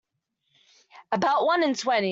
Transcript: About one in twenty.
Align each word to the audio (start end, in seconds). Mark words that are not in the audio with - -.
About 1.11 1.45
one 1.45 1.61
in 1.63 1.73
twenty. 1.75 2.09